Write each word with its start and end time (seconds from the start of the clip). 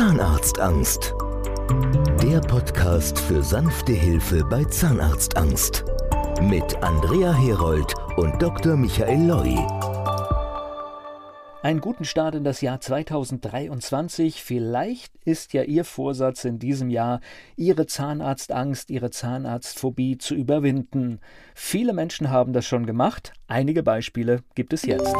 Zahnarztangst. 0.00 1.14
Der 2.22 2.40
Podcast 2.40 3.18
für 3.18 3.42
sanfte 3.42 3.92
Hilfe 3.92 4.42
bei 4.44 4.64
Zahnarztangst. 4.64 5.84
Mit 6.40 6.82
Andrea 6.82 7.34
Herold 7.34 7.94
und 8.16 8.40
Dr. 8.40 8.78
Michael 8.78 9.26
Loi. 9.26 9.58
Einen 11.62 11.82
guten 11.82 12.06
Start 12.06 12.34
in 12.34 12.44
das 12.44 12.62
Jahr 12.62 12.80
2023. 12.80 14.42
Vielleicht 14.42 15.14
ist 15.26 15.52
ja 15.52 15.64
Ihr 15.64 15.84
Vorsatz 15.84 16.46
in 16.46 16.58
diesem 16.58 16.88
Jahr, 16.88 17.20
Ihre 17.56 17.84
Zahnarztangst, 17.84 18.88
Ihre 18.88 19.10
Zahnarztphobie 19.10 20.16
zu 20.16 20.34
überwinden. 20.34 21.20
Viele 21.54 21.92
Menschen 21.92 22.30
haben 22.30 22.54
das 22.54 22.64
schon 22.64 22.86
gemacht. 22.86 23.34
Einige 23.48 23.82
Beispiele 23.82 24.44
gibt 24.54 24.72
es 24.72 24.86
jetzt. 24.86 25.14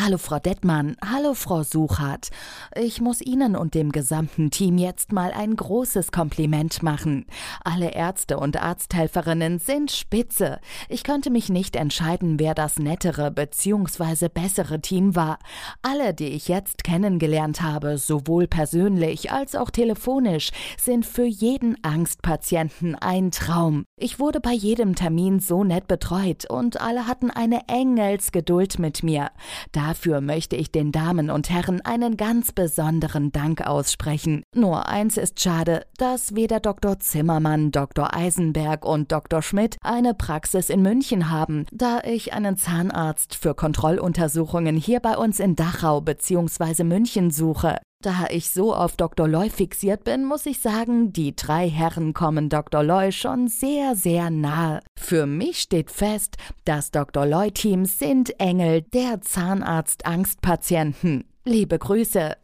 Hallo 0.00 0.16
Frau 0.16 0.38
Dettmann, 0.38 0.96
hallo 1.04 1.34
Frau 1.34 1.64
Suchert. 1.64 2.28
Ich 2.76 3.00
muss 3.00 3.20
Ihnen 3.20 3.56
und 3.56 3.74
dem 3.74 3.90
gesamten 3.90 4.52
Team 4.52 4.78
jetzt 4.78 5.10
mal 5.10 5.32
ein 5.32 5.56
großes 5.56 6.12
Kompliment 6.12 6.84
machen. 6.84 7.26
Alle 7.64 7.90
Ärzte 7.90 8.38
und 8.38 8.62
Arzthelferinnen 8.62 9.58
sind 9.58 9.90
spitze. 9.90 10.60
Ich 10.88 11.02
könnte 11.02 11.30
mich 11.30 11.48
nicht 11.48 11.74
entscheiden, 11.74 12.38
wer 12.38 12.54
das 12.54 12.78
nettere 12.78 13.32
bzw. 13.32 14.28
bessere 14.28 14.80
Team 14.80 15.16
war. 15.16 15.40
Alle, 15.82 16.14
die 16.14 16.28
ich 16.28 16.46
jetzt 16.46 16.84
kennengelernt 16.84 17.60
habe, 17.60 17.98
sowohl 17.98 18.46
persönlich 18.46 19.32
als 19.32 19.56
auch 19.56 19.70
telefonisch, 19.70 20.50
sind 20.80 21.06
für 21.06 21.26
jeden 21.26 21.76
Angstpatienten 21.82 22.94
ein 22.94 23.32
Traum. 23.32 23.84
Ich 23.96 24.20
wurde 24.20 24.38
bei 24.38 24.52
jedem 24.52 24.94
Termin 24.94 25.40
so 25.40 25.64
nett 25.64 25.88
betreut 25.88 26.48
und 26.48 26.80
alle 26.80 27.08
hatten 27.08 27.32
eine 27.32 27.62
Engelsgeduld 27.66 28.78
mit 28.78 29.02
mir. 29.02 29.32
Dafür 29.72 29.87
Dafür 29.88 30.20
möchte 30.20 30.54
ich 30.54 30.70
den 30.70 30.92
Damen 30.92 31.30
und 31.30 31.48
Herren 31.48 31.80
einen 31.80 32.18
ganz 32.18 32.52
besonderen 32.52 33.32
Dank 33.32 33.66
aussprechen. 33.66 34.42
Nur 34.54 34.86
eins 34.86 35.16
ist 35.16 35.40
schade, 35.40 35.86
dass 35.96 36.34
weder 36.34 36.60
Dr. 36.60 37.00
Zimmermann, 37.00 37.70
Dr. 37.70 38.14
Eisenberg 38.14 38.84
und 38.84 39.10
Dr. 39.10 39.40
Schmidt 39.40 39.78
eine 39.82 40.12
Praxis 40.12 40.68
in 40.68 40.82
München 40.82 41.30
haben, 41.30 41.64
da 41.72 42.02
ich 42.04 42.34
einen 42.34 42.58
Zahnarzt 42.58 43.34
für 43.34 43.54
Kontrolluntersuchungen 43.54 44.76
hier 44.76 45.00
bei 45.00 45.16
uns 45.16 45.40
in 45.40 45.56
Dachau 45.56 46.02
bzw. 46.02 46.84
München 46.84 47.30
suche. 47.30 47.78
Da 48.00 48.26
ich 48.30 48.50
so 48.50 48.72
auf 48.72 48.96
Dr. 48.96 49.26
Loy 49.26 49.50
fixiert 49.50 50.04
bin, 50.04 50.24
muss 50.24 50.46
ich 50.46 50.60
sagen, 50.60 51.12
die 51.12 51.34
drei 51.34 51.68
Herren 51.68 52.14
kommen 52.14 52.48
Dr. 52.48 52.84
Loy 52.84 53.10
schon 53.10 53.48
sehr, 53.48 53.96
sehr 53.96 54.30
nahe. 54.30 54.82
Für 54.96 55.26
mich 55.26 55.58
steht 55.58 55.90
fest, 55.90 56.36
das 56.64 56.92
Dr. 56.92 57.26
Loy-Team 57.26 57.86
sind 57.86 58.38
Engel 58.38 58.82
der 58.82 59.20
Zahnarzt-Angstpatienten. 59.20 61.24
Liebe 61.44 61.76
Grüße. 61.76 62.36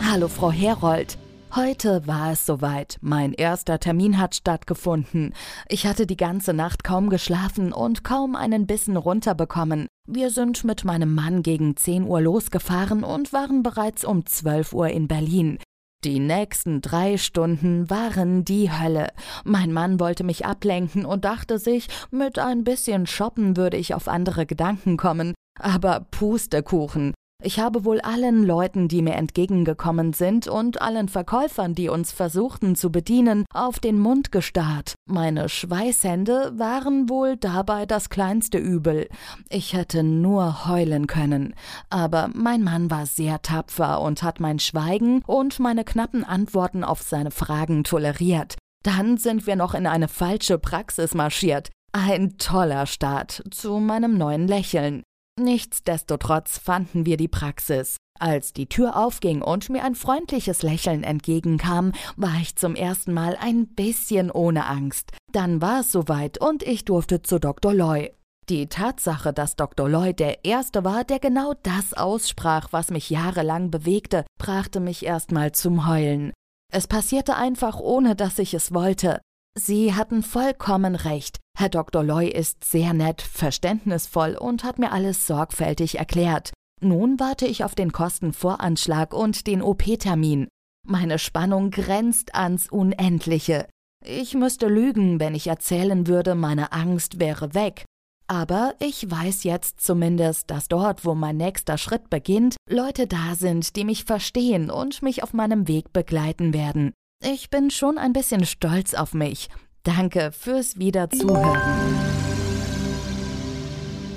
Hallo 0.00 0.28
Frau 0.28 0.52
Herold. 0.52 1.18
Heute 1.56 2.06
war 2.06 2.30
es 2.30 2.46
soweit. 2.46 2.98
Mein 3.00 3.32
erster 3.32 3.80
Termin 3.80 4.18
hat 4.18 4.36
stattgefunden. 4.36 5.34
Ich 5.68 5.84
hatte 5.84 6.06
die 6.06 6.16
ganze 6.16 6.54
Nacht 6.54 6.84
kaum 6.84 7.10
geschlafen 7.10 7.72
und 7.72 8.04
kaum 8.04 8.36
einen 8.36 8.68
Bissen 8.68 8.96
runterbekommen. 8.96 9.88
Wir 10.06 10.30
sind 10.30 10.62
mit 10.62 10.84
meinem 10.84 11.12
Mann 11.12 11.42
gegen 11.42 11.76
10 11.76 12.04
Uhr 12.04 12.20
losgefahren 12.20 13.02
und 13.02 13.32
waren 13.32 13.64
bereits 13.64 14.04
um 14.04 14.26
12 14.26 14.72
Uhr 14.74 14.90
in 14.90 15.08
Berlin. 15.08 15.58
Die 16.04 16.20
nächsten 16.20 16.82
drei 16.82 17.16
Stunden 17.16 17.90
waren 17.90 18.44
die 18.44 18.70
Hölle. 18.70 19.08
Mein 19.44 19.72
Mann 19.72 19.98
wollte 19.98 20.22
mich 20.22 20.46
ablenken 20.46 21.04
und 21.04 21.24
dachte 21.24 21.58
sich, 21.58 21.88
mit 22.12 22.38
ein 22.38 22.62
bisschen 22.62 23.06
Shoppen 23.08 23.56
würde 23.56 23.76
ich 23.76 23.92
auf 23.92 24.06
andere 24.06 24.46
Gedanken 24.46 24.96
kommen. 24.96 25.34
Aber 25.58 26.06
Pustekuchen. 26.12 27.12
Ich 27.42 27.58
habe 27.58 27.86
wohl 27.86 28.00
allen 28.02 28.44
Leuten, 28.44 28.86
die 28.86 29.00
mir 29.00 29.14
entgegengekommen 29.14 30.12
sind 30.12 30.46
und 30.46 30.82
allen 30.82 31.08
Verkäufern, 31.08 31.74
die 31.74 31.88
uns 31.88 32.12
versuchten 32.12 32.76
zu 32.76 32.92
bedienen, 32.92 33.46
auf 33.54 33.78
den 33.78 33.98
Mund 33.98 34.30
gestarrt. 34.30 34.94
Meine 35.06 35.48
Schweißhände 35.48 36.52
waren 36.56 37.08
wohl 37.08 37.38
dabei 37.38 37.86
das 37.86 38.10
kleinste 38.10 38.58
Übel. 38.58 39.08
Ich 39.48 39.72
hätte 39.72 40.02
nur 40.02 40.68
heulen 40.68 41.06
können. 41.06 41.54
Aber 41.88 42.28
mein 42.34 42.62
Mann 42.62 42.90
war 42.90 43.06
sehr 43.06 43.40
tapfer 43.40 44.02
und 44.02 44.22
hat 44.22 44.38
mein 44.38 44.58
Schweigen 44.58 45.22
und 45.26 45.58
meine 45.60 45.84
knappen 45.84 46.24
Antworten 46.24 46.84
auf 46.84 47.00
seine 47.00 47.30
Fragen 47.30 47.84
toleriert. 47.84 48.56
Dann 48.82 49.16
sind 49.16 49.46
wir 49.46 49.56
noch 49.56 49.74
in 49.74 49.86
eine 49.86 50.08
falsche 50.08 50.58
Praxis 50.58 51.14
marschiert. 51.14 51.70
Ein 51.92 52.36
toller 52.38 52.86
Start 52.86 53.42
zu 53.50 53.78
meinem 53.78 54.16
neuen 54.16 54.46
Lächeln. 54.46 55.02
Nichtsdestotrotz 55.38 56.58
fanden 56.58 57.06
wir 57.06 57.16
die 57.16 57.28
Praxis. 57.28 57.96
Als 58.18 58.52
die 58.52 58.68
Tür 58.68 58.96
aufging 58.96 59.40
und 59.40 59.70
mir 59.70 59.82
ein 59.82 59.94
freundliches 59.94 60.62
Lächeln 60.62 61.04
entgegenkam, 61.04 61.92
war 62.16 62.36
ich 62.42 62.56
zum 62.56 62.74
ersten 62.74 63.14
Mal 63.14 63.36
ein 63.40 63.68
bisschen 63.68 64.30
ohne 64.30 64.66
Angst. 64.66 65.12
Dann 65.32 65.62
war 65.62 65.80
es 65.80 65.92
soweit 65.92 66.38
und 66.38 66.62
ich 66.62 66.84
durfte 66.84 67.22
zu 67.22 67.38
Dr. 67.38 67.72
Loy. 67.72 68.12
Die 68.50 68.66
Tatsache, 68.66 69.32
dass 69.32 69.56
Dr. 69.56 69.88
Loy 69.88 70.12
der 70.12 70.44
Erste 70.44 70.84
war, 70.84 71.04
der 71.04 71.18
genau 71.18 71.54
das 71.62 71.94
aussprach, 71.94 72.68
was 72.72 72.90
mich 72.90 73.08
jahrelang 73.08 73.70
bewegte, 73.70 74.26
brachte 74.38 74.80
mich 74.80 75.06
erstmal 75.06 75.52
zum 75.52 75.86
Heulen. 75.86 76.32
Es 76.72 76.86
passierte 76.86 77.36
einfach, 77.36 77.80
ohne 77.80 78.16
dass 78.16 78.38
ich 78.38 78.52
es 78.52 78.74
wollte. 78.74 79.20
Sie 79.56 79.94
hatten 79.94 80.22
vollkommen 80.22 80.94
recht. 80.94 81.38
Herr 81.60 81.68
Dr. 81.68 82.02
Loy 82.02 82.26
ist 82.26 82.64
sehr 82.64 82.94
nett, 82.94 83.20
verständnisvoll 83.20 84.34
und 84.34 84.64
hat 84.64 84.78
mir 84.78 84.92
alles 84.92 85.26
sorgfältig 85.26 85.98
erklärt. 85.98 86.54
Nun 86.80 87.20
warte 87.20 87.44
ich 87.44 87.64
auf 87.64 87.74
den 87.74 87.92
Kostenvoranschlag 87.92 89.12
und 89.12 89.46
den 89.46 89.60
OP-Termin. 89.60 90.48
Meine 90.88 91.18
Spannung 91.18 91.70
grenzt 91.70 92.34
ans 92.34 92.70
Unendliche. 92.70 93.68
Ich 94.02 94.32
müsste 94.32 94.68
lügen, 94.68 95.20
wenn 95.20 95.34
ich 95.34 95.48
erzählen 95.48 96.06
würde, 96.06 96.34
meine 96.34 96.72
Angst 96.72 97.20
wäre 97.20 97.52
weg. 97.52 97.84
Aber 98.26 98.74
ich 98.78 99.10
weiß 99.10 99.44
jetzt 99.44 99.82
zumindest, 99.82 100.50
dass 100.50 100.66
dort, 100.66 101.04
wo 101.04 101.14
mein 101.14 101.36
nächster 101.36 101.76
Schritt 101.76 102.08
beginnt, 102.08 102.56
Leute 102.70 103.06
da 103.06 103.34
sind, 103.34 103.76
die 103.76 103.84
mich 103.84 104.04
verstehen 104.04 104.70
und 104.70 105.02
mich 105.02 105.22
auf 105.22 105.34
meinem 105.34 105.68
Weg 105.68 105.92
begleiten 105.92 106.54
werden. 106.54 106.94
Ich 107.22 107.50
bin 107.50 107.70
schon 107.70 107.98
ein 107.98 108.14
bisschen 108.14 108.46
stolz 108.46 108.94
auf 108.94 109.12
mich. 109.12 109.50
Danke 109.82 110.30
fürs 110.32 110.78
Wiederzuhören. 110.78 111.58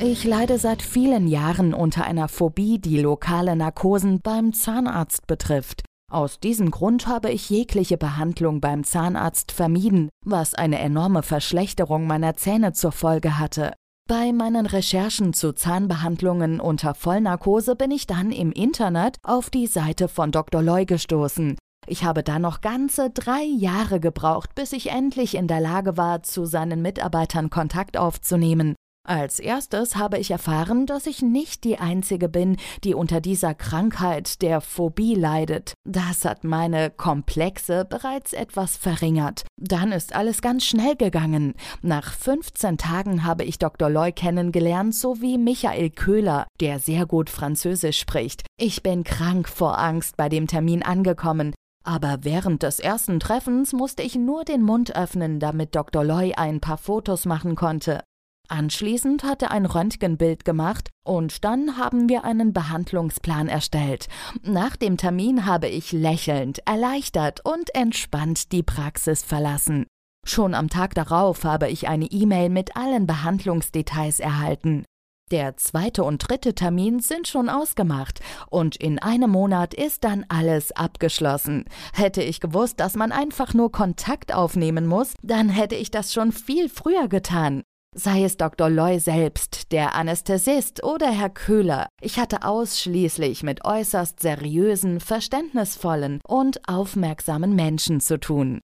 Ich 0.01 0.25
leide 0.25 0.57
seit 0.57 0.81
vielen 0.81 1.28
Jahren 1.28 1.74
unter 1.74 2.03
einer 2.03 2.28
Phobie, 2.28 2.79
die 2.79 3.00
lokale 3.00 3.56
Narkosen 3.56 4.19
beim 4.19 4.51
Zahnarzt 4.51 5.25
betrifft. 5.28 5.84
Aus 6.12 6.41
diesem 6.41 6.69
Grund 6.69 7.07
habe 7.07 7.31
ich 7.31 7.50
jegliche 7.50 7.97
Behandlung 7.97 8.59
beim 8.59 8.84
Zahnarzt 8.84 9.53
vermieden, 9.53 10.09
was 10.25 10.53
eine 10.53 10.79
enorme 10.79 11.24
Verschlechterung 11.24 12.07
meiner 12.07 12.35
Zähne 12.35 12.74
zur 12.74 12.91
Folge 12.91 13.40
hatte. 13.40 13.72
Bei 14.09 14.34
meinen 14.34 14.66
Recherchen 14.66 15.31
zu 15.31 15.53
Zahnbehandlungen 15.53 16.59
unter 16.59 16.94
Vollnarkose 16.94 17.78
bin 17.78 17.90
ich 17.90 18.06
dann 18.06 18.34
im 18.34 18.51
Internet 18.51 19.16
auf 19.24 19.50
die 19.50 19.68
Seite 19.68 20.09
von 20.09 20.34
Dr. 20.34 20.62
Loy 20.62 20.85
gestoßen, 20.85 21.56
ich 21.88 22.03
habe 22.03 22.23
da 22.23 22.39
noch 22.39 22.61
ganze 22.61 23.09
drei 23.09 23.44
Jahre 23.44 23.99
gebraucht, 23.99 24.55
bis 24.55 24.73
ich 24.73 24.89
endlich 24.91 25.35
in 25.35 25.47
der 25.47 25.59
Lage 25.59 25.97
war, 25.97 26.23
zu 26.23 26.45
seinen 26.45 26.81
Mitarbeitern 26.81 27.49
Kontakt 27.49 27.97
aufzunehmen. 27.97 28.75
Als 29.05 29.39
erstes 29.39 29.97
habe 29.97 30.17
ich 30.17 30.31
erfahren, 30.31 30.85
dass 30.85 31.07
ich 31.07 31.21
nicht 31.21 31.66
die 31.66 31.77
Einzige 31.77 32.29
bin, 32.29 32.55
die 32.85 32.94
unter 32.94 33.19
dieser 33.19 33.53
Krankheit 33.53 34.41
der 34.41 34.61
Phobie 34.61 35.13
leidet. 35.13 35.73
Das 35.83 36.23
hat 36.23 36.45
meine 36.45 36.89
Komplexe 36.89 37.83
bereits 37.83 38.31
etwas 38.31 38.77
verringert. 38.77 39.44
Dann 39.59 39.91
ist 39.91 40.15
alles 40.15 40.41
ganz 40.41 40.63
schnell 40.63 40.95
gegangen. 40.95 41.55
Nach 41.81 42.13
15 42.13 42.77
Tagen 42.77 43.25
habe 43.25 43.44
ich 43.44 43.59
Dr. 43.59 43.89
Loy 43.89 44.13
kennengelernt 44.13 44.95
sowie 44.95 45.38
Michael 45.38 45.89
Köhler, 45.89 46.47
der 46.62 46.80
sehr 46.80 47.06
gut 47.06 47.30
Französisch 47.30 48.00
spricht. 48.00 48.44
Ich 48.57 48.83
bin 48.83 49.03
krank 49.03 49.50
vor 49.50 49.80
Angst 49.80 50.15
bei 50.15 50.30
dem 50.30 50.47
Termin 50.47 50.81
angekommen. 50.81 51.53
Aber 51.83 52.19
während 52.21 52.63
des 52.63 52.80
ersten 52.80 53.19
Treffens 53.19 53.74
musste 53.74 54.03
ich 54.03 54.15
nur 54.15 54.45
den 54.45 54.62
Mund 54.62 54.95
öffnen, 54.95 55.39
damit 55.39 55.75
Dr. 55.75 56.03
Loy 56.03 56.33
ein 56.35 56.62
paar 56.62 56.77
Fotos 56.77 57.25
machen 57.25 57.56
konnte. 57.56 58.01
Anschließend 58.50 59.24
hat 59.24 59.41
er 59.41 59.51
ein 59.51 59.65
Röntgenbild 59.65 60.45
gemacht 60.45 60.89
und 61.06 61.44
dann 61.44 61.77
haben 61.77 62.09
wir 62.09 62.24
einen 62.25 62.53
Behandlungsplan 62.53 63.47
erstellt. 63.47 64.07
Nach 64.44 64.75
dem 64.75 64.97
Termin 64.97 65.45
habe 65.45 65.68
ich 65.68 65.91
lächelnd, 65.91 66.59
erleichtert 66.68 67.45
und 67.45 67.74
entspannt 67.74 68.51
die 68.51 68.63
Praxis 68.63 69.24
verlassen. 69.24 69.85
Schon 70.25 70.53
am 70.53 70.69
Tag 70.69 70.94
darauf 70.94 71.44
habe 71.44 71.69
ich 71.69 71.88
eine 71.88 72.06
E-Mail 72.06 72.50
mit 72.50 72.77
allen 72.77 73.07
Behandlungsdetails 73.07 74.19
erhalten. 74.19 74.85
Der 75.33 75.57
zweite 75.57 76.03
und 76.03 76.19
dritte 76.30 76.53
Termin 76.53 77.00
sind 77.00 77.27
schon 77.27 77.50
ausgemacht 77.50 78.19
und 78.51 78.75
in 78.75 79.00
einem 79.00 79.31
Monat 79.31 79.74
ist 79.74 80.03
dann 80.03 80.27
alles 80.30 80.71
abgeschlossen. 80.74 81.65
Hätte 81.91 82.21
ich 82.21 82.39
gewusst, 82.39 82.80
dass 82.80 82.94
man 82.94 83.12
einfach 83.12 83.56
nur 83.56 83.71
Kontakt 83.71 84.31
aufnehmen 84.31 84.85
muss, 84.85 85.15
dann 85.24 85.50
hätte 85.50 85.74
ich 85.74 85.89
das 85.89 86.13
schon 86.13 86.31
viel 86.31 86.69
früher 86.69 87.07
getan. 87.07 87.63
Sei 87.95 88.24
es 88.24 88.38
Dr. 88.38 88.69
Loy 88.69 89.00
selbst, 89.00 89.71
der 89.71 89.95
Anästhesist 89.95 90.83
oder 90.83 91.09
Herr 91.09 91.31
Köhler, 91.31 91.88
ich 92.00 92.19
hatte 92.19 92.45
ausschließlich 92.45 93.41
mit 93.41 93.65
äußerst 93.65 94.19
seriösen, 94.19 95.00
verständnisvollen 95.00 96.19
und 96.27 96.69
aufmerksamen 96.69 97.56
Menschen 97.56 98.01
zu 98.01 98.19
tun. 98.19 98.59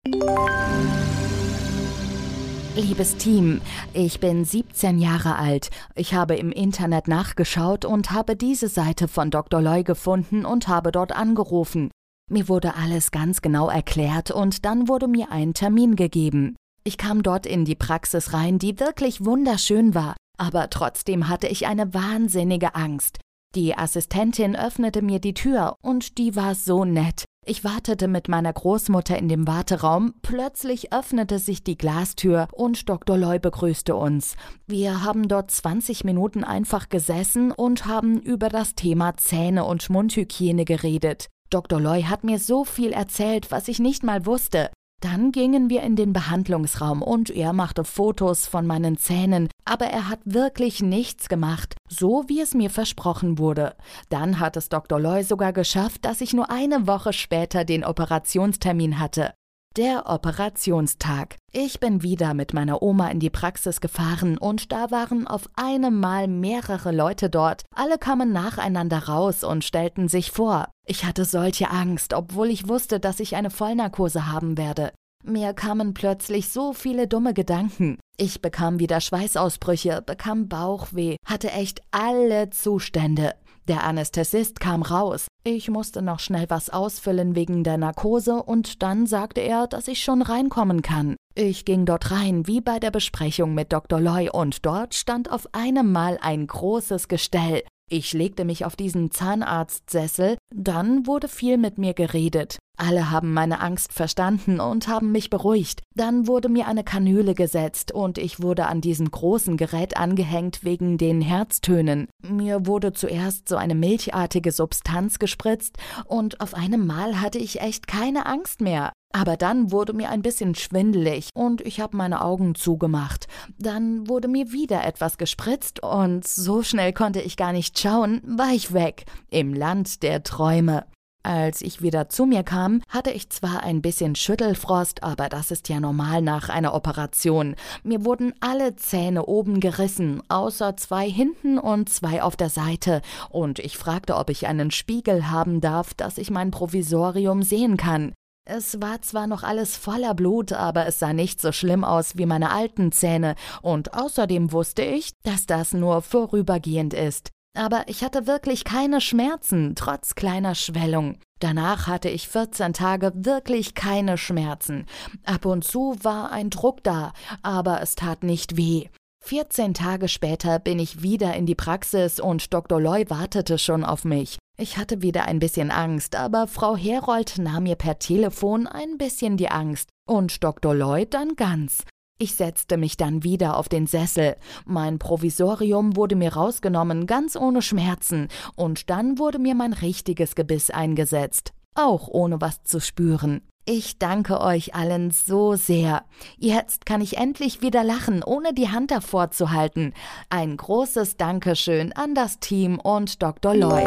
Liebes 2.75 3.15
Team, 3.15 3.61
ich 3.93 4.19
bin 4.19 4.43
17 4.43 4.99
Jahre 4.99 5.37
alt. 5.37 5.69
Ich 5.95 6.13
habe 6.13 6.35
im 6.35 6.51
Internet 6.51 7.07
nachgeschaut 7.07 7.85
und 7.85 8.11
habe 8.11 8.35
diese 8.35 8.67
Seite 8.67 9.07
von 9.07 9.31
Dr. 9.31 9.61
Loy 9.61 9.83
gefunden 9.83 10.45
und 10.45 10.67
habe 10.67 10.91
dort 10.91 11.13
angerufen. 11.13 11.89
Mir 12.29 12.49
wurde 12.49 12.75
alles 12.75 13.11
ganz 13.11 13.41
genau 13.41 13.69
erklärt 13.69 14.29
und 14.29 14.65
dann 14.65 14.89
wurde 14.89 15.07
mir 15.07 15.31
ein 15.31 15.53
Termin 15.53 15.95
gegeben. 15.95 16.57
Ich 16.83 16.97
kam 16.97 17.23
dort 17.23 17.45
in 17.45 17.63
die 17.63 17.75
Praxis 17.75 18.33
rein, 18.33 18.59
die 18.59 18.77
wirklich 18.77 19.23
wunderschön 19.23 19.95
war, 19.95 20.17
aber 20.37 20.69
trotzdem 20.69 21.29
hatte 21.29 21.47
ich 21.47 21.67
eine 21.67 21.93
wahnsinnige 21.93 22.75
Angst. 22.75 23.19
Die 23.55 23.77
Assistentin 23.77 24.53
öffnete 24.53 25.01
mir 25.01 25.19
die 25.19 25.33
Tür 25.33 25.77
und 25.81 26.17
die 26.17 26.35
war 26.35 26.55
so 26.55 26.83
nett. 26.83 27.23
Ich 27.47 27.63
wartete 27.63 28.07
mit 28.07 28.27
meiner 28.27 28.51
Großmutter 28.51 29.15
in 29.19 29.29
dem 29.29 29.45
Warteraum, 29.45 30.15
plötzlich 30.23 30.91
öffnete 30.91 31.37
sich 31.37 31.63
die 31.63 31.77
Glastür 31.77 32.47
und 32.51 32.89
Dr. 32.89 33.19
Loy 33.19 33.37
begrüßte 33.37 33.95
uns. 33.95 34.35
Wir 34.65 35.03
haben 35.03 35.27
dort 35.27 35.51
20 35.51 36.03
Minuten 36.05 36.43
einfach 36.43 36.89
gesessen 36.89 37.51
und 37.51 37.85
haben 37.85 38.19
über 38.19 38.49
das 38.49 38.73
Thema 38.73 39.15
Zähne 39.17 39.63
und 39.65 39.91
Mundhygiene 39.91 40.65
geredet. 40.65 41.27
Dr. 41.51 41.79
Loy 41.79 42.01
hat 42.01 42.23
mir 42.23 42.39
so 42.39 42.65
viel 42.65 42.91
erzählt, 42.91 43.51
was 43.51 43.67
ich 43.67 43.77
nicht 43.77 44.03
mal 44.03 44.25
wusste. 44.25 44.71
Dann 45.01 45.31
gingen 45.31 45.69
wir 45.69 45.83
in 45.83 45.95
den 45.95 46.13
Behandlungsraum 46.13 47.01
und 47.01 47.29
er 47.29 47.53
machte 47.53 47.83
Fotos 47.83 48.47
von 48.47 48.65
meinen 48.65 48.97
Zähnen, 48.97 49.49
aber 49.65 49.85
er 49.85 50.09
hat 50.09 50.19
wirklich 50.25 50.81
nichts 50.81 51.29
gemacht, 51.29 51.75
so 51.89 52.23
wie 52.27 52.41
es 52.41 52.53
mir 52.53 52.69
versprochen 52.69 53.37
wurde. 53.37 53.75
Dann 54.09 54.39
hat 54.39 54.57
es 54.57 54.69
Dr. 54.69 54.99
Loy 54.99 55.23
sogar 55.23 55.53
geschafft, 55.53 56.05
dass 56.05 56.21
ich 56.21 56.33
nur 56.33 56.49
eine 56.49 56.87
Woche 56.87 57.13
später 57.13 57.65
den 57.65 57.83
Operationstermin 57.83 58.99
hatte. 58.99 59.33
Der 59.77 60.03
Operationstag. 60.05 61.35
Ich 61.51 61.81
bin 61.81 62.01
wieder 62.01 62.33
mit 62.33 62.53
meiner 62.53 62.81
Oma 62.81 63.09
in 63.09 63.19
die 63.19 63.29
Praxis 63.29 63.81
gefahren 63.81 64.37
und 64.37 64.71
da 64.71 64.89
waren 64.89 65.27
auf 65.27 65.49
einem 65.55 65.99
Mal 65.99 66.29
mehrere 66.29 66.93
Leute 66.93 67.29
dort. 67.29 67.63
Alle 67.75 67.97
kamen 67.97 68.31
nacheinander 68.31 69.09
raus 69.09 69.43
und 69.43 69.65
stellten 69.65 70.07
sich 70.07 70.31
vor. 70.31 70.69
Ich 70.85 71.03
hatte 71.03 71.25
solche 71.25 71.71
Angst, 71.71 72.13
obwohl 72.13 72.51
ich 72.51 72.69
wusste, 72.69 73.01
dass 73.01 73.19
ich 73.19 73.35
eine 73.35 73.49
Vollnarkose 73.49 74.31
haben 74.31 74.57
werde. 74.57 74.93
Mir 75.25 75.53
kamen 75.53 75.93
plötzlich 75.93 76.47
so 76.47 76.71
viele 76.71 77.09
dumme 77.09 77.33
Gedanken. 77.33 77.97
Ich 78.17 78.41
bekam 78.41 78.79
wieder 78.79 79.01
Schweißausbrüche, 79.01 80.01
bekam 80.05 80.47
Bauchweh, 80.47 81.17
hatte 81.25 81.51
echt 81.51 81.81
alle 81.91 82.49
Zustände. 82.49 83.33
Der 83.67 83.83
Anästhesist 83.83 84.59
kam 84.59 84.83
raus. 84.83 85.27
Ich 85.43 85.69
musste 85.69 86.01
noch 86.01 86.19
schnell 86.19 86.45
was 86.49 86.69
ausfüllen 86.69 87.35
wegen 87.35 87.63
der 87.63 87.77
Narkose 87.77 88.41
und 88.41 88.83
dann 88.83 89.05
sagte 89.05 89.41
er, 89.41 89.67
dass 89.67 89.89
ich 89.89 90.01
schon 90.01 90.21
reinkommen 90.21 90.81
kann. 90.81 91.15
Ich 91.33 91.65
ging 91.65 91.85
dort 91.85 92.11
rein, 92.11 92.47
wie 92.47 92.61
bei 92.61 92.79
der 92.79 92.91
Besprechung 92.91 93.53
mit 93.53 93.73
Dr. 93.73 93.99
Loy, 93.99 94.29
und 94.29 94.65
dort 94.65 94.93
stand 94.93 95.29
auf 95.29 95.53
einem 95.53 95.91
Mal 95.91 96.17
ein 96.21 96.47
großes 96.47 97.09
Gestell. 97.09 97.63
Ich 97.89 98.13
legte 98.13 98.45
mich 98.45 98.65
auf 98.65 98.75
diesen 98.75 99.11
Zahnarztsessel, 99.11 100.37
dann 100.55 101.05
wurde 101.05 101.27
viel 101.27 101.57
mit 101.57 101.77
mir 101.77 101.93
geredet. 101.93 102.59
Alle 102.77 103.11
haben 103.11 103.33
meine 103.33 103.61
Angst 103.61 103.93
verstanden 103.93 104.59
und 104.59 104.87
haben 104.87 105.11
mich 105.11 105.29
beruhigt. 105.29 105.81
Dann 105.95 106.27
wurde 106.27 106.49
mir 106.49 106.67
eine 106.67 106.83
Kanüle 106.83 107.35
gesetzt 107.35 107.91
und 107.91 108.17
ich 108.17 108.41
wurde 108.41 108.67
an 108.67 108.81
diesem 108.81 109.09
großen 109.09 109.57
Gerät 109.57 109.97
angehängt 109.97 110.63
wegen 110.63 110.97
den 110.97 111.21
Herztönen. 111.21 112.07
Mir 112.21 112.65
wurde 112.67 112.93
zuerst 112.93 113.47
so 113.47 113.55
eine 113.55 113.75
milchartige 113.75 114.51
Substanz 114.51 115.19
gespritzt 115.19 115.77
und 116.05 116.41
auf 116.41 116.53
einem 116.53 116.85
Mal 116.85 117.21
hatte 117.21 117.37
ich 117.37 117.61
echt 117.61 117.87
keine 117.87 118.25
Angst 118.25 118.61
mehr. 118.61 118.91
Aber 119.13 119.37
dann 119.37 119.71
wurde 119.71 119.93
mir 119.93 120.09
ein 120.09 120.21
bisschen 120.21 120.55
schwindelig 120.55 121.29
und 121.33 121.61
ich 121.61 121.79
habe 121.79 121.95
meine 121.95 122.21
Augen 122.21 122.53
zugemacht. 122.53 123.27
Dann 123.57 124.09
wurde 124.09 124.27
mir 124.27 124.51
wieder 124.51 124.83
etwas 124.83 125.17
gespritzt 125.17 125.81
und 125.81 126.27
so 126.27 126.63
schnell 126.63 126.91
konnte 126.91 127.21
ich 127.21 127.37
gar 127.37 127.53
nicht 127.53 127.79
schauen, 127.79 128.21
war 128.25 128.49
ich 128.49 128.73
weg, 128.73 129.05
im 129.29 129.53
Land 129.53 130.03
der 130.03 130.23
Träume. 130.23 130.85
Als 131.25 131.63
ich 131.63 131.81
wieder 131.81 132.07
zu 132.07 132.27
mir 132.27 132.43
kam, 132.43 132.83
hatte 132.87 133.09
ich 133.09 133.31
zwar 133.31 133.63
ein 133.63 133.81
bisschen 133.81 134.13
Schüttelfrost, 134.13 135.01
aber 135.01 135.27
das 135.27 135.49
ist 135.49 135.69
ja 135.69 135.79
normal 135.79 136.21
nach 136.21 136.49
einer 136.49 136.75
Operation. 136.75 137.55
Mir 137.81 138.05
wurden 138.05 138.33
alle 138.41 138.75
Zähne 138.75 139.25
oben 139.25 139.59
gerissen, 139.59 140.21
außer 140.29 140.77
zwei 140.77 141.09
hinten 141.09 141.57
und 141.57 141.89
zwei 141.89 142.21
auf 142.21 142.35
der 142.35 142.51
Seite, 142.51 143.01
und 143.31 143.57
ich 143.57 143.75
fragte, 143.75 144.17
ob 144.17 144.29
ich 144.29 144.45
einen 144.45 144.69
Spiegel 144.69 145.31
haben 145.31 145.61
darf, 145.61 145.95
dass 145.95 146.19
ich 146.19 146.29
mein 146.29 146.51
Provisorium 146.51 147.41
sehen 147.41 147.75
kann. 147.75 148.13
Es 148.47 148.79
war 148.79 149.01
zwar 149.01 149.25
noch 149.25 149.41
alles 149.41 149.77
voller 149.77 150.13
Blut, 150.13 150.53
aber 150.53 150.85
es 150.85 150.99
sah 150.99 151.11
nicht 151.11 151.41
so 151.41 151.51
schlimm 151.51 151.83
aus 151.83 152.17
wie 152.17 152.27
meine 152.27 152.51
alten 152.51 152.91
Zähne, 152.91 153.33
und 153.63 153.95
außerdem 153.95 154.51
wusste 154.51 154.83
ich, 154.83 155.13
dass 155.23 155.47
das 155.47 155.73
nur 155.73 156.03
vorübergehend 156.03 156.93
ist. 156.93 157.31
Aber 157.55 157.83
ich 157.87 158.03
hatte 158.03 158.27
wirklich 158.27 158.65
keine 158.65 159.01
Schmerzen, 159.01 159.73
trotz 159.75 160.15
kleiner 160.15 160.55
Schwellung. 160.55 161.17
Danach 161.39 161.87
hatte 161.87 162.09
ich 162.09 162.27
14 162.27 162.73
Tage 162.73 163.11
wirklich 163.15 163.73
keine 163.73 164.17
Schmerzen. 164.17 164.85
Ab 165.25 165.45
und 165.45 165.63
zu 165.63 165.95
war 166.01 166.31
ein 166.31 166.49
Druck 166.49 166.83
da, 166.83 167.13
aber 167.41 167.81
es 167.81 167.95
tat 167.95 168.23
nicht 168.23 168.57
weh. 168.57 168.89
14 169.25 169.73
Tage 169.73 170.07
später 170.07 170.59
bin 170.59 170.77
ich 170.77 171.01
wieder 171.01 171.33
in 171.33 171.45
die 171.45 171.55
Praxis 171.55 172.19
und 172.19 172.53
Dr. 172.53 172.79
Loy 172.79 173.09
wartete 173.09 173.57
schon 173.57 173.83
auf 173.83 174.05
mich. 174.05 174.37
Ich 174.57 174.77
hatte 174.77 175.01
wieder 175.01 175.25
ein 175.25 175.39
bisschen 175.39 175.71
Angst, 175.71 176.15
aber 176.15 176.47
Frau 176.47 176.77
Herold 176.77 177.39
nahm 177.39 177.63
mir 177.63 177.75
per 177.75 177.99
Telefon 177.99 178.67
ein 178.67 178.97
bisschen 178.97 179.35
die 179.35 179.49
Angst 179.49 179.89
und 180.07 180.43
Dr. 180.43 180.75
Lloyd 180.75 181.13
dann 181.13 181.35
ganz. 181.35 181.83
Ich 182.17 182.35
setzte 182.35 182.77
mich 182.77 182.95
dann 182.95 183.23
wieder 183.23 183.57
auf 183.57 183.67
den 183.67 183.87
Sessel. 183.87 184.37
Mein 184.65 184.99
Provisorium 184.99 185.97
wurde 185.97 186.15
mir 186.15 186.33
rausgenommen, 186.33 187.07
ganz 187.07 187.35
ohne 187.35 187.61
Schmerzen, 187.61 188.29
und 188.55 188.89
dann 188.89 189.19
wurde 189.19 189.37
mir 189.37 189.53
mein 189.53 189.73
richtiges 189.73 190.35
Gebiss 190.35 190.69
eingesetzt, 190.69 191.51
auch 191.73 192.07
ohne 192.07 192.39
was 192.39 192.63
zu 192.63 192.79
spüren. 192.79 193.41
Ich 193.65 193.99
danke 193.99 194.39
euch 194.39 194.75
allen 194.75 195.11
so 195.11 195.55
sehr. 195.55 196.05
Jetzt 196.37 196.85
kann 196.85 197.01
ich 197.01 197.17
endlich 197.17 197.61
wieder 197.61 197.83
lachen, 197.83 198.23
ohne 198.23 198.53
die 198.53 198.69
Hand 198.69 198.91
davor 198.91 199.31
zu 199.31 199.51
halten. 199.51 199.93
Ein 200.29 200.55
großes 200.55 201.17
Dankeschön 201.17 201.91
an 201.91 202.15
das 202.15 202.39
Team 202.39 202.79
und 202.79 203.21
Dr. 203.21 203.55
Loy. 203.55 203.83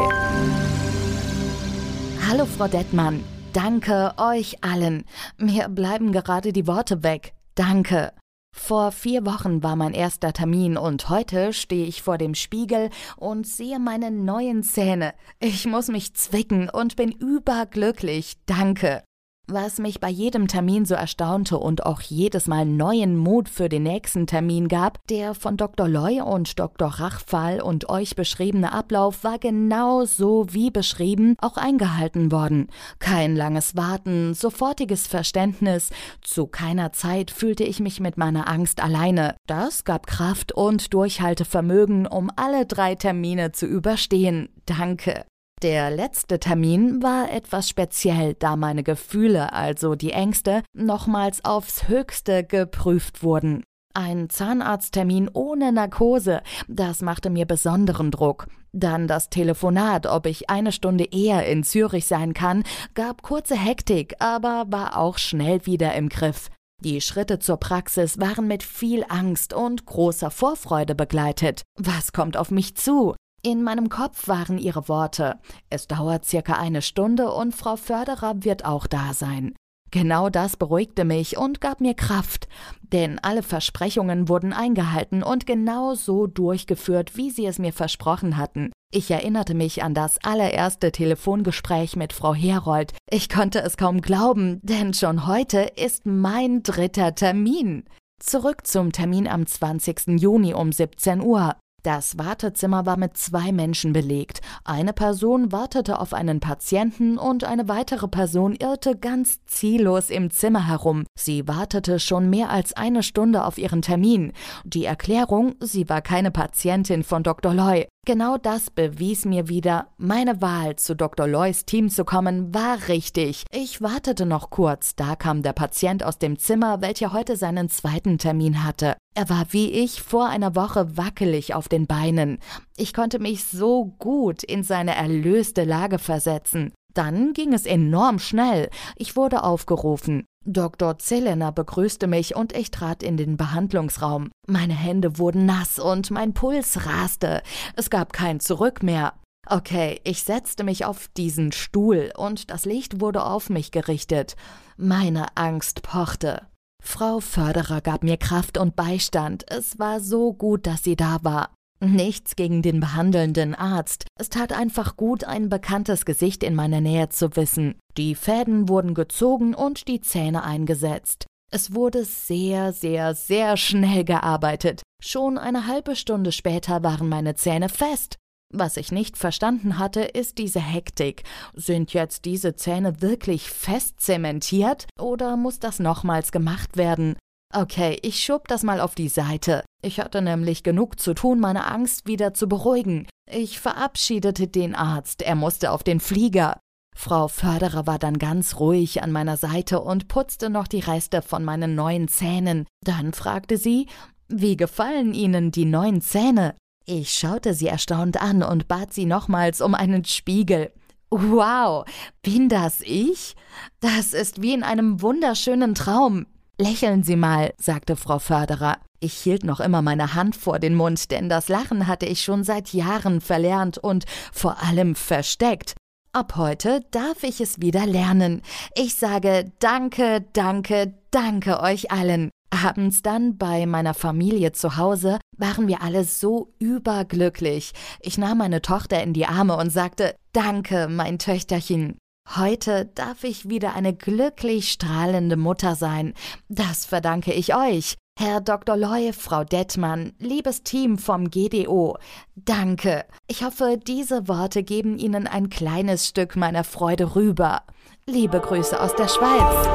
Hallo, 2.27 2.45
Frau 2.45 2.67
Dettmann. 2.67 3.23
Danke 3.53 4.13
euch 4.17 4.63
allen. 4.63 5.05
Mir 5.37 5.67
bleiben 5.69 6.11
gerade 6.11 6.53
die 6.53 6.67
Worte 6.67 7.01
weg. 7.01 7.33
Danke. 7.55 8.11
Vor 8.51 8.91
vier 8.91 9.25
Wochen 9.25 9.63
war 9.63 9.75
mein 9.75 9.93
erster 9.93 10.33
Termin 10.33 10.77
und 10.77 11.09
heute 11.09 11.53
stehe 11.53 11.85
ich 11.85 12.01
vor 12.01 12.17
dem 12.17 12.35
Spiegel 12.35 12.89
und 13.17 13.47
sehe 13.47 13.79
meine 13.79 14.11
neuen 14.11 14.63
Zähne. 14.63 15.13
Ich 15.39 15.65
muss 15.65 15.87
mich 15.87 16.13
zwicken 16.13 16.69
und 16.69 16.95
bin 16.95 17.11
überglücklich. 17.11 18.35
Danke. 18.45 19.03
Was 19.51 19.79
mich 19.79 19.99
bei 19.99 20.09
jedem 20.09 20.47
Termin 20.47 20.85
so 20.85 20.93
erstaunte 20.93 21.57
und 21.57 21.83
auch 21.83 22.01
jedes 22.01 22.45
Mal 22.45 22.67
neuen 22.67 23.17
Mut 23.17 23.49
für 23.49 23.67
den 23.67 23.81
nächsten 23.81 24.27
Termin 24.27 24.67
gab, 24.67 24.99
der 25.07 25.33
von 25.33 25.57
Dr. 25.57 25.87
Loy 25.87 26.21
und 26.21 26.59
Dr. 26.59 26.87
Rachfall 26.87 27.59
und 27.59 27.89
euch 27.89 28.15
beschriebene 28.15 28.71
Ablauf 28.71 29.23
war 29.23 29.39
genau 29.39 30.05
so 30.05 30.45
wie 30.51 30.69
beschrieben 30.69 31.35
auch 31.39 31.57
eingehalten 31.57 32.31
worden. 32.31 32.67
Kein 32.99 33.35
langes 33.35 33.75
Warten, 33.75 34.35
sofortiges 34.35 35.07
Verständnis, 35.07 35.89
zu 36.21 36.45
keiner 36.45 36.91
Zeit 36.91 37.31
fühlte 37.31 37.63
ich 37.63 37.79
mich 37.79 37.99
mit 37.99 38.17
meiner 38.17 38.47
Angst 38.47 38.83
alleine. 38.83 39.35
Das 39.47 39.83
gab 39.83 40.05
Kraft 40.05 40.51
und 40.51 40.93
Durchhaltevermögen, 40.93 42.05
um 42.05 42.29
alle 42.35 42.67
drei 42.67 42.93
Termine 42.93 43.51
zu 43.51 43.65
überstehen. 43.65 44.49
Danke. 44.67 45.25
Der 45.61 45.91
letzte 45.91 46.39
Termin 46.39 47.03
war 47.03 47.29
etwas 47.33 47.67
speziell, 47.67 48.33
da 48.33 48.55
meine 48.55 48.81
Gefühle, 48.81 49.51
also 49.51 49.95
die 49.95 50.11
Ängste, 50.11 50.63
nochmals 50.73 51.43
aufs 51.43 51.89
höchste 51.89 52.45
geprüft 52.45 53.23
wurden. 53.23 53.63
Ein 53.93 54.29
Zahnarzttermin 54.29 55.29
ohne 55.33 55.73
Narkose, 55.73 56.41
das 56.69 57.01
machte 57.01 57.29
mir 57.29 57.45
besonderen 57.45 58.09
Druck. 58.09 58.47
Dann 58.71 59.09
das 59.09 59.29
Telefonat, 59.29 60.05
ob 60.05 60.27
ich 60.27 60.49
eine 60.49 60.71
Stunde 60.71 61.03
eher 61.11 61.45
in 61.45 61.65
Zürich 61.65 62.05
sein 62.05 62.33
kann, 62.33 62.63
gab 62.93 63.21
kurze 63.21 63.57
Hektik, 63.57 64.15
aber 64.19 64.65
war 64.69 64.97
auch 64.97 65.17
schnell 65.17 65.65
wieder 65.65 65.93
im 65.95 66.07
Griff. 66.07 66.49
Die 66.81 67.01
Schritte 67.01 67.39
zur 67.39 67.57
Praxis 67.57 68.17
waren 68.17 68.47
mit 68.47 68.63
viel 68.63 69.03
Angst 69.09 69.53
und 69.53 69.85
großer 69.85 70.31
Vorfreude 70.31 70.95
begleitet. 70.95 71.63
Was 71.75 72.13
kommt 72.13 72.37
auf 72.37 72.51
mich 72.51 72.75
zu? 72.75 73.15
In 73.41 73.63
meinem 73.63 73.87
Kopf 73.89 74.27
waren 74.27 74.57
ihre 74.57 74.89
Worte. 74.89 75.39
Es 75.69 75.87
dauert 75.87 76.25
circa 76.25 76.53
eine 76.53 76.81
Stunde 76.81 77.31
und 77.31 77.55
Frau 77.55 77.77
Förderer 77.77 78.43
wird 78.43 78.65
auch 78.65 78.85
da 78.85 79.13
sein. 79.13 79.55
Genau 79.91 80.29
das 80.29 80.55
beruhigte 80.55 81.03
mich 81.03 81.37
und 81.37 81.61
gab 81.61 81.81
mir 81.81 81.95
Kraft, 81.95 82.47
denn 82.81 83.17
alle 83.19 83.41
Versprechungen 83.41 84.29
wurden 84.29 84.53
eingehalten 84.53 85.23
und 85.23 85.47
genau 85.47 85.95
so 85.95 86.27
durchgeführt, 86.27 87.17
wie 87.17 87.31
sie 87.31 87.47
es 87.47 87.57
mir 87.57 87.73
versprochen 87.73 88.37
hatten. 88.37 88.71
Ich 88.91 89.09
erinnerte 89.09 89.55
mich 89.55 89.81
an 89.83 89.93
das 89.93 90.17
allererste 90.23 90.91
Telefongespräch 90.91 91.95
mit 91.95 92.13
Frau 92.13 92.35
Herold. 92.35 92.93
Ich 93.09 93.29
konnte 93.29 93.61
es 93.61 93.77
kaum 93.77 94.01
glauben, 94.01 94.59
denn 94.63 94.93
schon 94.93 95.25
heute 95.25 95.59
ist 95.75 96.05
mein 96.05 96.61
dritter 96.61 97.15
Termin. 97.15 97.85
Zurück 98.19 98.67
zum 98.67 98.91
Termin 98.91 99.27
am 99.27 99.45
20. 99.45 100.19
Juni 100.19 100.53
um 100.53 100.71
17 100.71 101.21
Uhr. 101.21 101.55
Das 101.83 102.17
Wartezimmer 102.17 102.85
war 102.85 102.97
mit 102.97 103.15
zwei 103.17 103.51
Menschen 103.51 103.93
belegt. 103.93 104.41
Eine 104.65 104.91
Person 104.91 105.51
wartete 105.51 105.99
auf 105.99 106.13
einen 106.13 106.39
Patienten 106.39 107.17
und 107.17 107.43
eine 107.43 107.67
weitere 107.67 108.07
Person 108.07 108.55
irrte 108.55 108.97
ganz 108.97 109.43
ziellos 109.45 110.09
im 110.09 110.29
Zimmer 110.29 110.67
herum. 110.67 111.05
Sie 111.17 111.47
wartete 111.47 111.99
schon 111.99 112.29
mehr 112.29 112.49
als 112.49 112.73
eine 112.73 113.03
Stunde 113.03 113.45
auf 113.45 113.57
ihren 113.57 113.81
Termin. 113.81 114.33
Die 114.65 114.85
Erklärung, 114.85 115.55
sie 115.61 115.87
war 115.87 116.01
keine 116.01 116.31
Patientin 116.31 117.03
von 117.03 117.23
Dr. 117.23 117.53
Loy. 117.53 117.87
Genau 118.05 118.37
das 118.37 118.71
bewies 118.71 119.25
mir 119.25 119.49
wieder, 119.49 119.89
meine 119.97 120.41
Wahl, 120.41 120.77
zu 120.77 120.95
Dr. 120.95 121.27
Loys 121.27 121.65
Team 121.65 121.89
zu 121.89 122.05
kommen, 122.05 122.53
war 122.53 122.87
richtig. 122.87 123.43
Ich 123.51 123.81
wartete 123.81 124.25
noch 124.25 124.49
kurz, 124.49 124.95
da 124.95 125.15
kam 125.15 125.43
der 125.43 125.53
Patient 125.53 126.03
aus 126.03 126.17
dem 126.17 126.39
Zimmer, 126.39 126.81
welcher 126.81 127.13
heute 127.13 127.35
seinen 127.35 127.69
zweiten 127.69 128.17
Termin 128.17 128.63
hatte. 128.63 128.95
Er 129.15 129.29
war 129.29 129.47
wie 129.51 129.69
ich 129.69 130.01
vor 130.01 130.27
einer 130.27 130.55
Woche 130.55 130.97
wackelig 130.97 131.53
auf 131.53 131.67
den 131.67 131.85
Beinen. 131.85 132.39
Ich 132.77 132.93
konnte 132.93 133.19
mich 133.19 133.43
so 133.43 133.93
gut 133.99 134.43
in 134.43 134.63
seine 134.63 134.95
erlöste 134.95 135.63
Lage 135.63 135.99
versetzen. 135.99 136.73
Dann 136.93 137.33
ging 137.33 137.53
es 137.53 137.65
enorm 137.65 138.17
schnell. 138.17 138.69
Ich 138.95 139.15
wurde 139.15 139.43
aufgerufen. 139.43 140.25
Dr. 140.45 140.97
Zelena 140.97 141.51
begrüßte 141.51 142.07
mich 142.07 142.35
und 142.35 142.53
ich 142.55 142.71
trat 142.71 143.03
in 143.03 143.17
den 143.17 143.37
Behandlungsraum. 143.37 144.29
Meine 144.47 144.73
Hände 144.73 145.17
wurden 145.17 145.45
nass 145.45 145.79
und 145.79 146.11
mein 146.11 146.33
Puls 146.33 146.85
raste. 146.85 147.43
Es 147.75 147.89
gab 147.89 148.13
kein 148.13 148.39
Zurück 148.39 148.81
mehr. 148.81 149.13
Okay, 149.47 149.99
ich 150.03 150.23
setzte 150.23 150.63
mich 150.63 150.85
auf 150.85 151.07
diesen 151.17 151.51
Stuhl 151.51 152.11
und 152.15 152.51
das 152.51 152.65
Licht 152.65 153.01
wurde 153.01 153.23
auf 153.23 153.49
mich 153.49 153.71
gerichtet. 153.71 154.35
Meine 154.77 155.35
Angst 155.35 155.81
pochte. 155.81 156.47
Frau 156.81 157.19
Förderer 157.19 157.81
gab 157.81 158.03
mir 158.03 158.17
Kraft 158.17 158.57
und 158.57 158.75
Beistand. 158.75 159.43
Es 159.51 159.79
war 159.79 159.99
so 159.99 160.33
gut, 160.33 160.65
dass 160.65 160.83
sie 160.83 160.95
da 160.95 161.19
war. 161.23 161.49
Nichts 161.81 162.35
gegen 162.35 162.61
den 162.61 162.81
behandelnden 162.81 163.55
Arzt. 163.55 164.05
Es 164.19 164.29
tat 164.29 164.51
einfach 164.51 164.97
gut, 164.97 165.23
ein 165.23 165.47
bekanntes 165.47 166.05
Gesicht 166.05 166.43
in 166.43 166.53
meiner 166.53 166.81
Nähe 166.81 167.07
zu 167.09 167.35
wissen. 167.37 167.75
Die 167.97 168.15
Fäden 168.15 168.67
wurden 168.67 168.93
gezogen 168.93 169.55
und 169.55 169.87
die 169.87 170.01
Zähne 170.01 170.43
eingesetzt. 170.43 171.25
Es 171.51 171.73
wurde 171.73 172.03
sehr, 172.03 172.73
sehr, 172.73 173.15
sehr 173.15 173.55
schnell 173.55 174.03
gearbeitet. 174.03 174.83
Schon 175.01 175.37
eine 175.37 175.67
halbe 175.67 175.95
Stunde 175.95 176.31
später 176.33 176.83
waren 176.83 177.07
meine 177.07 177.35
Zähne 177.35 177.69
fest. 177.69 178.17
Was 178.51 178.77
ich 178.77 178.91
nicht 178.91 179.15
verstanden 179.15 179.77
hatte, 179.77 180.01
ist 180.01 180.37
diese 180.37 180.59
Hektik. 180.59 181.23
Sind 181.53 181.93
jetzt 181.93 182.25
diese 182.25 182.55
Zähne 182.55 183.01
wirklich 183.01 183.49
fest 183.49 184.01
zementiert 184.01 184.87
oder 184.99 185.37
muss 185.37 185.59
das 185.59 185.79
nochmals 185.79 186.31
gemacht 186.31 186.75
werden? 186.75 187.15
Okay, 187.53 187.97
ich 188.03 188.23
schob 188.23 188.47
das 188.47 188.61
mal 188.61 188.79
auf 188.79 188.93
die 188.93 189.09
Seite. 189.09 189.63
Ich 189.81 189.99
hatte 189.99 190.21
nämlich 190.21 190.61
genug 190.61 190.99
zu 190.99 191.15
tun, 191.15 191.39
meine 191.39 191.65
Angst 191.65 192.05
wieder 192.05 192.33
zu 192.35 192.47
beruhigen. 192.47 193.07
Ich 193.27 193.59
verabschiedete 193.59 194.47
den 194.47 194.75
Arzt, 194.75 195.23
er 195.23 195.35
musste 195.35 195.71
auf 195.71 195.83
den 195.83 195.99
Flieger. 195.99 196.59
Frau 196.95 197.27
Förderer 197.27 197.87
war 197.87 197.97
dann 197.97 198.19
ganz 198.19 198.59
ruhig 198.59 199.01
an 199.01 199.11
meiner 199.11 199.37
Seite 199.37 199.79
und 199.79 200.07
putzte 200.09 200.49
noch 200.49 200.67
die 200.67 200.81
Reste 200.81 201.21
von 201.21 201.43
meinen 201.43 201.73
neuen 201.73 202.07
Zähnen. 202.07 202.67
Dann 202.85 203.13
fragte 203.13 203.57
sie, 203.57 203.87
wie 204.27 204.57
gefallen 204.57 205.15
Ihnen 205.15 205.51
die 205.51 205.65
neuen 205.65 206.01
Zähne? 206.01 206.55
Ich 206.85 207.13
schaute 207.13 207.53
sie 207.55 207.67
erstaunt 207.67 208.21
an 208.21 208.43
und 208.43 208.67
bat 208.67 208.93
sie 208.93 209.05
nochmals 209.05 209.61
um 209.61 209.73
einen 209.73 210.05
Spiegel. 210.05 210.71
Wow, 211.09 211.85
bin 212.21 212.49
das 212.49 212.81
ich? 212.81 213.35
Das 213.79 214.13
ist 214.13 214.41
wie 214.41 214.53
in 214.53 214.61
einem 214.61 215.01
wunderschönen 215.01 215.73
Traum. 215.73 216.27
Lächeln 216.61 217.03
Sie 217.03 217.15
mal, 217.15 217.53
sagte 217.57 217.95
Frau 217.95 218.19
Förderer. 218.19 218.79
Ich 218.99 219.13
hielt 219.13 219.45
noch 219.45 219.61
immer 219.61 219.81
meine 219.81 220.13
Hand 220.13 220.35
vor 220.35 220.59
den 220.59 220.75
Mund, 220.75 221.09
denn 221.09 221.29
das 221.29 221.47
Lachen 221.47 221.87
hatte 221.87 222.05
ich 222.05 222.21
schon 222.21 222.43
seit 222.43 222.73
Jahren 222.73 223.21
verlernt 223.21 223.77
und 223.77 224.03
vor 224.33 224.61
allem 224.61 224.95
versteckt. 224.95 225.75
Ab 226.11 226.35
heute 226.35 226.81
darf 226.91 227.23
ich 227.23 227.39
es 227.39 227.61
wieder 227.61 227.85
lernen. 227.85 228.41
Ich 228.75 228.95
sage 228.95 229.53
Danke, 229.59 230.25
danke, 230.33 230.95
danke 231.11 231.61
euch 231.61 231.91
allen. 231.91 232.29
Abends 232.49 233.03
dann 233.03 233.37
bei 233.37 233.65
meiner 233.65 233.93
Familie 233.93 234.51
zu 234.51 234.75
Hause 234.75 235.19
waren 235.37 235.69
wir 235.69 235.81
alle 235.81 236.03
so 236.03 236.51
überglücklich. 236.59 237.71
Ich 238.01 238.17
nahm 238.17 238.39
meine 238.39 238.61
Tochter 238.61 239.01
in 239.01 239.13
die 239.13 239.27
Arme 239.27 239.55
und 239.55 239.69
sagte 239.69 240.13
Danke, 240.33 240.89
mein 240.89 241.19
Töchterchen. 241.19 241.97
Heute 242.35 242.85
darf 242.85 243.23
ich 243.23 243.49
wieder 243.49 243.73
eine 243.73 243.93
glücklich 243.93 244.71
strahlende 244.71 245.35
Mutter 245.35 245.75
sein. 245.75 246.13
Das 246.47 246.85
verdanke 246.85 247.33
ich 247.33 247.55
euch. 247.55 247.95
Herr 248.19 248.39
Dr. 248.39 248.77
Loy, 248.77 249.13
Frau 249.13 249.43
Dettmann, 249.43 250.11
liebes 250.19 250.61
Team 250.63 250.97
vom 250.97 251.29
GDO, 251.31 251.97
danke. 252.35 253.05
Ich 253.27 253.43
hoffe, 253.43 253.79
diese 253.81 254.27
Worte 254.27 254.61
geben 254.61 254.99
Ihnen 254.99 255.25
ein 255.25 255.49
kleines 255.49 256.07
Stück 256.07 256.35
meiner 256.35 256.65
Freude 256.65 257.15
rüber. 257.15 257.61
Liebe 258.05 258.39
Grüße 258.41 258.79
aus 258.79 258.93
der 258.95 259.07
Schweiz. 259.07 259.67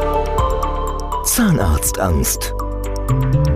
Zahnarztangst. 1.25 2.52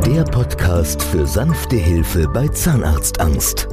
Der 0.07 0.25
Podcast 0.25 1.02
für 1.02 1.26
sanfte 1.26 1.76
Hilfe 1.76 2.26
bei 2.28 2.49
Zahnarztangst. 2.49 3.69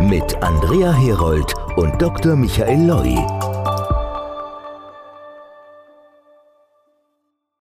Mit 0.00 0.42
Andrea 0.42 0.92
Herold 0.92 1.52
und 1.76 2.00
Dr. 2.00 2.36
Michael 2.36 2.86
Loi. 2.86 3.53